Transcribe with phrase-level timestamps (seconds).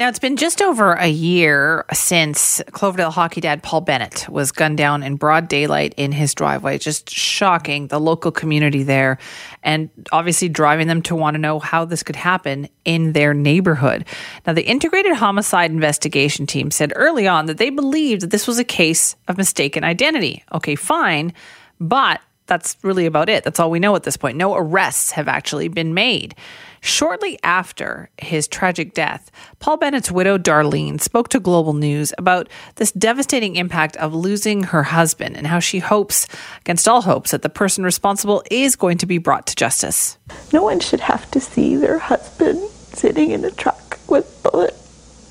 [0.00, 4.78] Now, it's been just over a year since Cloverdale hockey dad Paul Bennett was gunned
[4.78, 6.78] down in broad daylight in his driveway.
[6.78, 9.18] Just shocking the local community there
[9.62, 14.06] and obviously driving them to want to know how this could happen in their neighborhood.
[14.46, 18.58] Now, the Integrated Homicide Investigation Team said early on that they believed that this was
[18.58, 20.42] a case of mistaken identity.
[20.50, 21.34] Okay, fine,
[21.78, 23.44] but that's really about it.
[23.44, 24.38] That's all we know at this point.
[24.38, 26.34] No arrests have actually been made.
[26.82, 32.90] Shortly after his tragic death, Paul Bennett's widow, Darlene, spoke to Global News about this
[32.92, 36.26] devastating impact of losing her husband and how she hopes,
[36.62, 40.16] against all hopes, that the person responsible is going to be brought to justice.
[40.54, 44.74] No one should have to see their husband sitting in a truck with bullet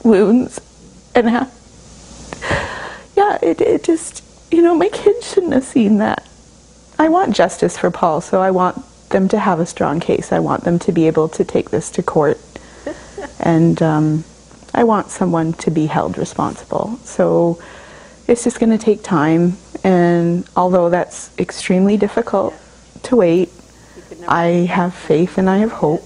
[0.04, 0.62] wounds
[1.16, 1.52] and have.
[3.18, 6.28] Yeah, it, it just, you know, my kids shouldn't have seen that.
[7.00, 10.32] I want justice for Paul, so I want them to have a strong case.
[10.32, 12.40] I want them to be able to take this to court.
[13.40, 14.24] and um,
[14.74, 16.98] I want someone to be held responsible.
[17.04, 17.62] So
[18.28, 19.58] it's just going to take time.
[19.84, 22.54] And although that's extremely difficult
[23.04, 23.50] to wait,
[24.28, 26.04] I have faith and I have hope.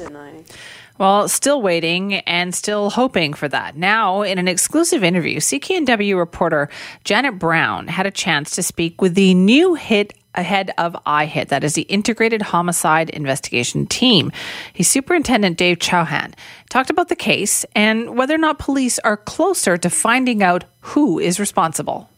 [0.99, 3.75] Well, still waiting and still hoping for that.
[3.75, 6.69] Now, in an exclusive interview, CKNW reporter
[7.03, 11.63] Janet Brown had a chance to speak with the new hit ahead of IHIT, that
[11.63, 14.31] is the Integrated Homicide Investigation Team.
[14.73, 16.33] He's Superintendent Dave Chauhan
[16.69, 21.19] talked about the case and whether or not police are closer to finding out who
[21.19, 22.09] is responsible.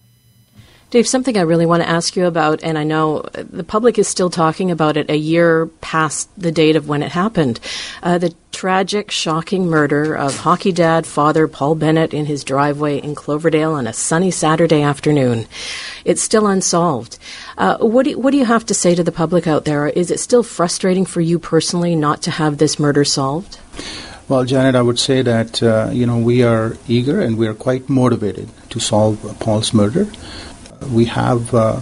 [0.96, 4.08] Dave, something I really want to ask you about, and I know the public is
[4.08, 7.60] still talking about it a year past the date of when it happened.
[8.02, 13.14] Uh, the tragic, shocking murder of hockey dad, father Paul Bennett in his driveway in
[13.14, 15.48] Cloverdale on a sunny Saturday afternoon.
[16.06, 17.20] It's still unsolved.
[17.58, 19.90] Uh, what, do you, what do you have to say to the public out there?
[19.90, 23.60] Is it still frustrating for you personally not to have this murder solved?
[24.30, 27.54] Well, Janet, I would say that uh, you know we are eager and we are
[27.54, 30.08] quite motivated to solve Paul's murder
[30.92, 31.82] we have uh,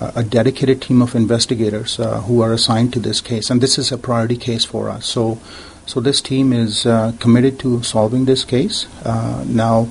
[0.00, 3.92] a dedicated team of investigators uh, who are assigned to this case, and this is
[3.92, 5.06] a priority case for us.
[5.06, 5.38] So,
[5.86, 8.86] so this team is uh, committed to solving this case.
[9.04, 9.88] Uh, now,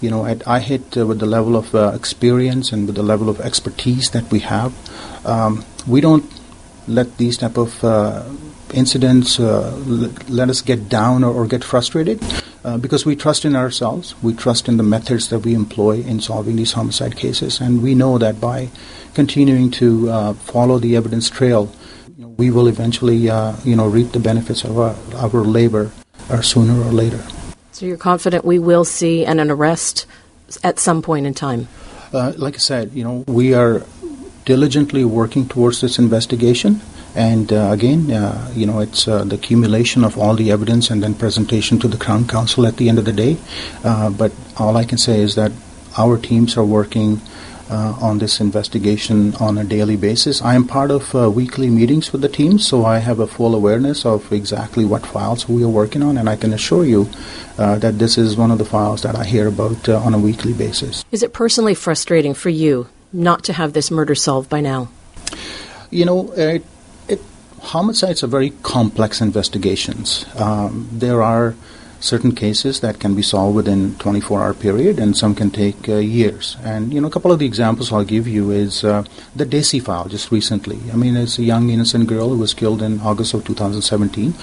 [0.00, 3.28] you know, at IHIT, uh, with the level of uh, experience and with the level
[3.28, 4.74] of expertise that we have,
[5.24, 6.24] um, we don't
[6.86, 7.82] let these type of
[8.74, 12.20] incidents let us get down or, or get frustrated.
[12.66, 16.20] Uh, because we trust in ourselves, we trust in the methods that we employ in
[16.20, 18.68] solving these homicide cases, and we know that by
[19.14, 21.70] continuing to uh, follow the evidence trail,
[22.18, 25.92] you know, we will eventually, uh, you know, reap the benefits of our, our labor,
[26.28, 27.22] or sooner or later.
[27.70, 30.04] So you're confident we will see an, an arrest
[30.64, 31.68] at some point in time.
[32.12, 33.86] Uh, like I said, you know, we are
[34.44, 36.80] diligently working towards this investigation.
[37.16, 41.02] And uh, again, uh, you know, it's uh, the accumulation of all the evidence and
[41.02, 43.38] then presentation to the Crown Counsel at the end of the day.
[43.82, 45.50] Uh, but all I can say is that
[45.96, 47.22] our teams are working
[47.70, 50.42] uh, on this investigation on a daily basis.
[50.42, 53.54] I am part of uh, weekly meetings with the team, so I have a full
[53.54, 57.08] awareness of exactly what files we are working on, and I can assure you
[57.56, 61.02] that this is one of the files that I hear about on a weekly basis.
[61.10, 64.88] Is it personally frustrating for you not to have this murder solved by now?
[65.90, 66.62] You know, it
[67.66, 70.24] homicides are very complex investigations.
[70.36, 71.54] Um, there are
[72.00, 75.96] certain cases that can be solved within 24 hour period and some can take uh,
[75.96, 76.56] years.
[76.62, 79.04] And you know a couple of the examples i'll give you is uh,
[79.34, 80.78] the Dacey file just recently.
[80.92, 84.34] I mean it's a young innocent girl who was killed in august of 2017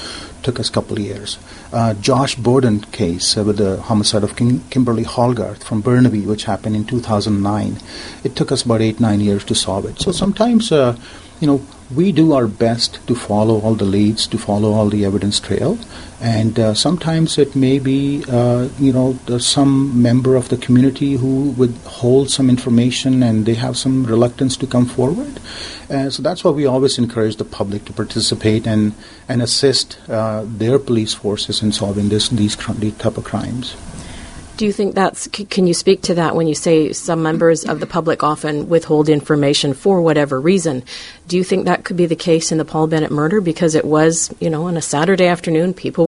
[0.42, 1.38] took us a couple of years.
[1.72, 6.46] Uh, josh borden case uh, with the homicide of Kim- kimberly hallgarth from burnaby which
[6.46, 7.78] happened in 2009
[8.24, 10.00] it took us about eight nine years to solve it.
[10.02, 10.98] So sometimes uh,
[11.44, 11.62] you know,
[11.94, 15.78] we do our best to follow all the leads, to follow all the evidence trail,
[16.22, 21.50] and uh, sometimes it may be, uh, you know, some member of the community who
[21.58, 25.42] would hold some information and they have some reluctance to come forward.
[25.90, 28.94] Uh, so that's why we always encourage the public to participate and
[29.28, 33.76] and assist uh, their police forces in solving this these, these type of crimes.
[34.56, 37.80] Do you think that's, can you speak to that when you say some members of
[37.80, 40.84] the public often withhold information for whatever reason?
[41.28, 43.84] Do you think that could be the case in the Paul Bennett murder because it
[43.84, 46.06] was, you know, on a Saturday afternoon, people.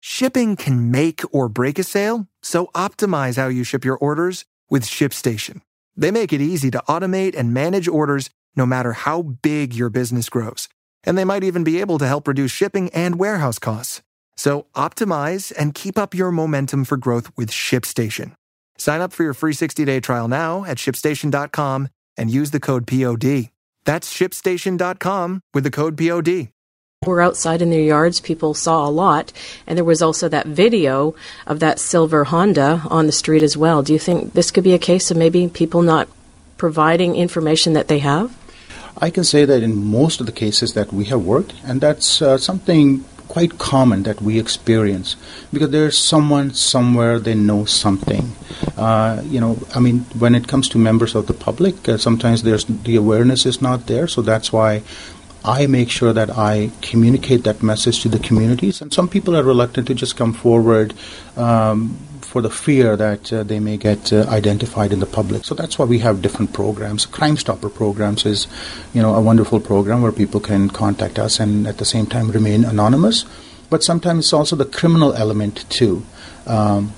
[0.00, 4.84] Shipping can make or break a sale, so optimize how you ship your orders with
[4.84, 5.60] ShipStation.
[5.94, 10.30] They make it easy to automate and manage orders no matter how big your business
[10.30, 10.68] grows.
[11.04, 14.02] And they might even be able to help reduce shipping and warehouse costs.
[14.36, 18.32] So optimize and keep up your momentum for growth with ShipStation.
[18.78, 23.50] Sign up for your free 60-day trial now at shipstation.com and use the code POD.
[23.84, 26.48] That's shipstation.com with the code POD.
[27.04, 29.32] Were outside in their yards, people saw a lot,
[29.66, 31.16] and there was also that video
[31.48, 33.82] of that silver Honda on the street as well.
[33.82, 36.08] Do you think this could be a case of maybe people not
[36.58, 38.38] providing information that they have?
[38.98, 42.22] I can say that in most of the cases that we have worked, and that's
[42.22, 45.16] uh, something quite common that we experience
[45.54, 48.30] because there's someone somewhere they know something.
[48.76, 52.42] Uh, you know, I mean, when it comes to members of the public, uh, sometimes
[52.42, 54.82] there's the awareness is not there, so that's why
[55.44, 58.82] I make sure that I communicate that message to the communities.
[58.82, 60.92] And some people are reluctant to just come forward
[61.34, 61.96] um,
[62.32, 65.44] for the fear that uh, they may get uh, identified in the public.
[65.44, 67.04] So that's why we have different programs.
[67.04, 68.46] Crime Stopper programs is,
[68.94, 72.30] you know, a wonderful program where people can contact us and at the same time
[72.30, 73.26] remain anonymous.
[73.68, 76.06] But sometimes it's also the criminal element too.
[76.46, 76.94] Um,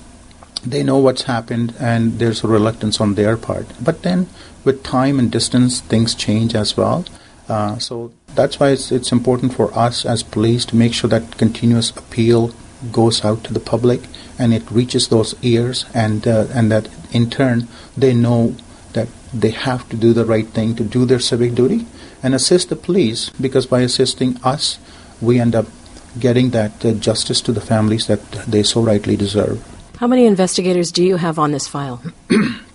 [0.65, 3.67] they know what's happened and there's a reluctance on their part.
[3.83, 4.29] But then
[4.63, 7.03] with time and distance, things change as well.
[7.49, 11.37] Uh, so that's why it's, it's important for us as police to make sure that
[11.37, 12.53] continuous appeal
[12.91, 14.01] goes out to the public
[14.37, 17.67] and it reaches those ears and uh, and that in turn
[17.97, 18.55] they know
[18.93, 21.85] that they have to do the right thing to do their civic duty
[22.23, 24.79] and assist the police because by assisting us
[25.21, 25.67] we end up
[26.19, 29.63] getting that uh, justice to the families that they so rightly deserve.
[29.97, 32.01] How many investigators do you have on this file?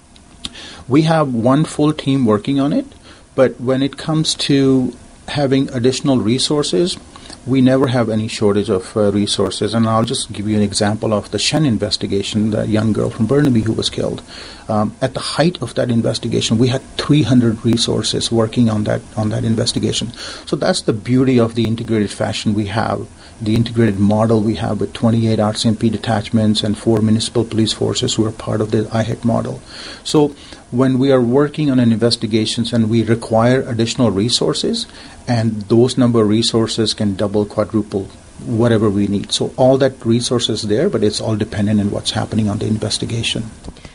[0.89, 2.87] we have one full team working on it,
[3.35, 4.95] but when it comes to
[5.29, 6.99] having additional resources,
[7.47, 9.75] we never have any shortage of uh, resources.
[9.75, 13.27] And I'll just give you an example of the Shen investigation, the young girl from
[13.27, 14.23] Burnaby who was killed.
[14.69, 19.31] Um, at the height of that investigation, we had 300 resources working on that on
[19.31, 20.13] that investigation.
[20.47, 23.07] So that's the beauty of the integrated fashion we have
[23.41, 28.27] the integrated model we have with 28 RCMP detachments and four municipal police forces who
[28.27, 29.61] are part of the IHIT model.
[30.05, 30.29] So
[30.71, 34.87] when we are working on an investigations and we require additional resources,
[35.27, 38.05] and those number of resources can double, quadruple,
[38.45, 39.33] whatever we need.
[39.33, 42.67] So all that resource is there, but it's all dependent on what's happening on the
[42.67, 43.51] investigation.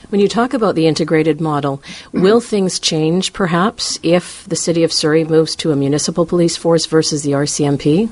[0.10, 1.82] When you talk about the integrated model,
[2.14, 6.86] will things change perhaps if the city of Surrey moves to a municipal police force
[6.86, 8.10] versus the RCMP?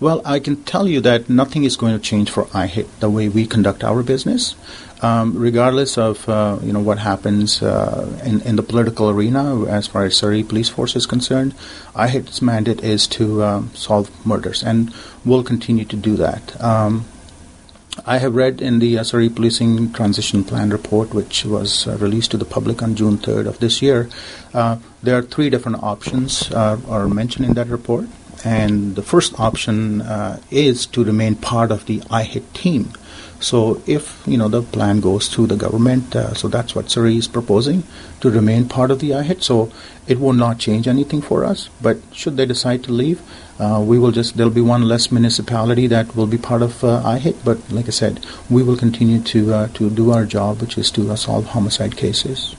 [0.00, 3.28] Well, I can tell you that nothing is going to change for IHIT the way
[3.28, 4.54] we conduct our business.
[5.02, 9.86] Um, regardless of uh, you know what happens uh, in, in the political arena as
[9.86, 11.54] far as Surrey Police Force is concerned,
[11.94, 16.60] IHIT's mandate is to um, solve murders, and we'll continue to do that.
[16.62, 17.04] Um,
[18.06, 22.30] I have read in the uh, Surrey Policing Transition Plan report, which was uh, released
[22.30, 24.08] to the public on June 3rd of this year,
[24.54, 28.08] uh, there are three different options uh, are mentioned in that report.
[28.44, 32.92] And the first option uh, is to remain part of the IHIT team.
[33.40, 37.16] So if you know the plan goes through the government, uh, so that's what Surrey
[37.16, 37.84] is proposing
[38.20, 39.42] to remain part of the IHIT.
[39.42, 39.70] So
[40.08, 41.68] it will not change anything for us.
[41.80, 43.22] But should they decide to leave,
[43.60, 47.02] uh, we will just there'll be one less municipality that will be part of uh,
[47.04, 47.44] IHIT.
[47.44, 50.90] But like I said, we will continue to uh, to do our job, which is
[50.92, 52.56] to solve homicide cases.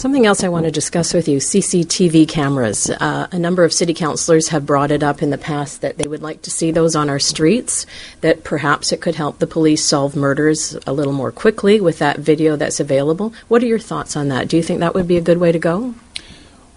[0.00, 2.88] Something else I want to discuss with you CCTV cameras.
[2.88, 6.08] Uh, a number of city councillors have brought it up in the past that they
[6.08, 7.84] would like to see those on our streets,
[8.22, 12.18] that perhaps it could help the police solve murders a little more quickly with that
[12.18, 13.34] video that's available.
[13.48, 14.48] What are your thoughts on that?
[14.48, 15.94] Do you think that would be a good way to go?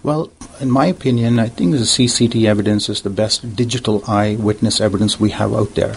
[0.02, 5.18] Well, in my opinion, I think the CCTV evidence is the best digital eyewitness evidence
[5.18, 5.96] we have out there.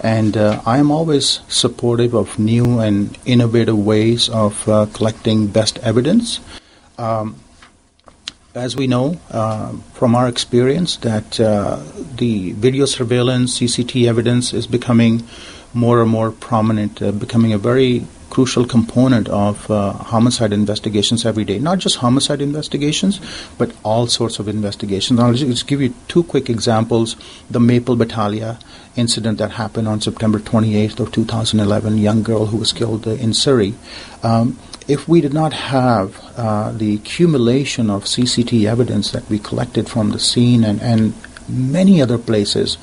[0.00, 5.78] And uh, I am always supportive of new and innovative ways of uh, collecting best
[5.80, 6.40] evidence.
[7.02, 7.34] Um,
[8.54, 11.82] as we know uh, from our experience, that uh,
[12.16, 15.24] the video surveillance, CCT evidence is becoming
[15.74, 21.44] more and more prominent, uh, becoming a very crucial component of uh, homicide investigations every
[21.44, 21.58] day.
[21.58, 23.20] Not just homicide investigations,
[23.58, 25.18] but all sorts of investigations.
[25.18, 27.16] I'll just give you two quick examples.
[27.50, 28.58] The Maple Batalia
[28.94, 33.74] incident that happened on September 28th of 2011, young girl who was killed in Surrey.
[34.22, 39.88] Um, if we did not have uh, the accumulation of CCT evidence that we collected
[39.88, 41.14] from the scene and, and
[41.48, 42.78] many other places,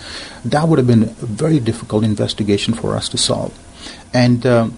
[0.46, 3.58] that would have been a very difficult investigation for us to solve.
[4.14, 4.78] And um,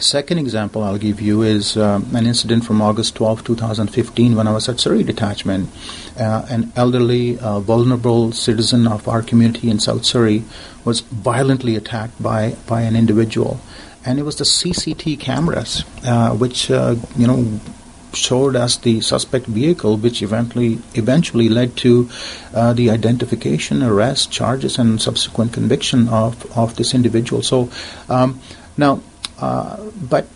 [0.00, 4.52] second example I'll give you is um, an incident from August 12, 2015, when I
[4.52, 5.70] was at Surrey Detachment.
[6.18, 10.44] Uh, an elderly, uh, vulnerable citizen of our community in South Surrey
[10.84, 13.60] was violently attacked by, by an individual
[14.06, 17.60] and it was the CCT cameras uh, which uh, you know
[18.16, 22.08] showed us the suspect vehicle, which eventually eventually led to
[22.54, 27.42] uh, the identification, arrest, charges, and subsequent conviction of of this individual.
[27.42, 27.70] So
[28.08, 28.40] um,
[28.76, 29.00] now,
[29.38, 30.26] uh, but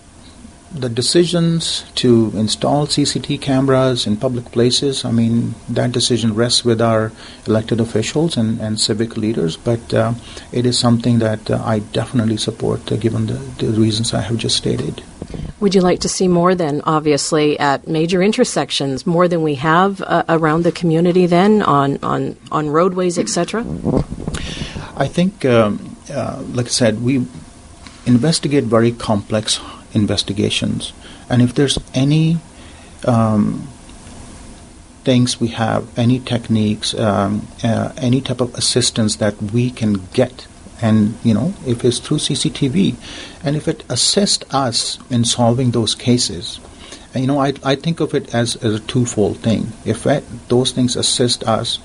[0.72, 6.80] the decisions to install CCT cameras in public places, I mean, that decision rests with
[6.80, 7.10] our
[7.46, 10.14] elected officials and, and civic leaders, but uh,
[10.52, 13.34] it is something that uh, I definitely support uh, given the,
[13.64, 15.02] the reasons I have just stated.
[15.58, 20.00] Would you like to see more then, obviously, at major intersections, more than we have
[20.02, 23.60] uh, around the community then, on, on, on roadways, etc.?
[24.96, 27.26] I think, um, uh, like I said, we
[28.06, 29.60] investigate very complex
[29.92, 30.92] investigations.
[31.28, 32.38] And if there's any
[33.06, 33.68] um,
[35.04, 40.46] things we have, any techniques, um, uh, any type of assistance that we can get,
[40.82, 42.94] and you know, if it's through CCTV,
[43.44, 46.60] and if it assists us in solving those cases,
[47.12, 49.72] and, you know, I, I think of it as, as a twofold thing.
[49.84, 51.78] If it, those things assist us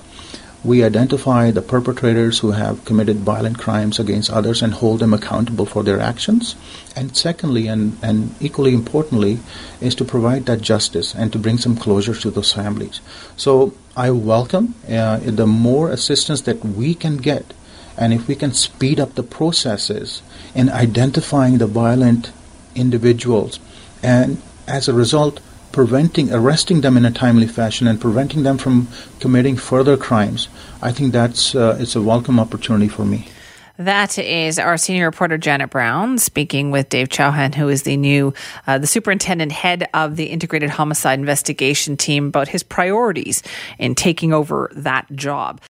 [0.66, 5.64] we identify the perpetrators who have committed violent crimes against others and hold them accountable
[5.64, 6.56] for their actions.
[6.96, 9.38] And secondly, and, and equally importantly,
[9.80, 13.00] is to provide that justice and to bring some closure to those families.
[13.36, 17.54] So I welcome uh, the more assistance that we can get,
[17.96, 20.20] and if we can speed up the processes
[20.54, 22.32] in identifying the violent
[22.74, 23.60] individuals,
[24.02, 25.40] and as a result,
[25.72, 28.88] preventing, arresting them in a timely fashion and preventing them from
[29.20, 30.48] committing further crimes,
[30.82, 33.28] I think that's uh, it's a welcome opportunity for me.
[33.78, 38.32] That is our senior reporter Janet Brown speaking with Dave Chauhan, who is the new
[38.66, 43.42] uh, the superintendent head of the integrated homicide investigation team, about his priorities
[43.78, 45.60] in taking over that job.